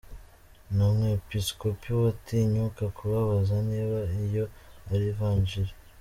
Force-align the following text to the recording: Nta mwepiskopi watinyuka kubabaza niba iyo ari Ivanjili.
Nta 0.73 0.87
mwepiskopi 0.97 1.89
watinyuka 2.01 2.83
kubabaza 2.97 3.55
niba 3.69 3.99
iyo 4.25 4.45
ari 4.91 5.05
Ivanjili. 5.13 5.73